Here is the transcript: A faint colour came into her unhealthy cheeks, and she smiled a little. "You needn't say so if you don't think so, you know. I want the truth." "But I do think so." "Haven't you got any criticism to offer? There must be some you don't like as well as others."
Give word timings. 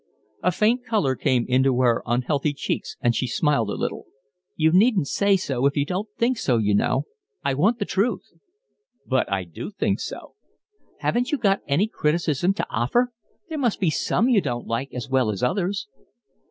A 0.41 0.51
faint 0.51 0.83
colour 0.83 1.15
came 1.15 1.45
into 1.47 1.79
her 1.81 2.01
unhealthy 2.07 2.53
cheeks, 2.53 2.97
and 3.01 3.15
she 3.15 3.27
smiled 3.27 3.69
a 3.69 3.75
little. 3.75 4.07
"You 4.55 4.71
needn't 4.71 5.07
say 5.07 5.37
so 5.37 5.67
if 5.67 5.77
you 5.77 5.85
don't 5.85 6.09
think 6.17 6.39
so, 6.39 6.57
you 6.57 6.73
know. 6.73 7.05
I 7.45 7.53
want 7.53 7.77
the 7.77 7.85
truth." 7.85 8.23
"But 9.05 9.31
I 9.31 9.43
do 9.43 9.69
think 9.69 9.99
so." 9.99 10.33
"Haven't 11.01 11.31
you 11.31 11.37
got 11.37 11.59
any 11.67 11.85
criticism 11.85 12.55
to 12.55 12.67
offer? 12.67 13.13
There 13.49 13.59
must 13.59 13.79
be 13.79 13.91
some 13.91 14.27
you 14.27 14.41
don't 14.41 14.65
like 14.65 14.91
as 14.91 15.07
well 15.07 15.29
as 15.29 15.43
others." 15.43 15.87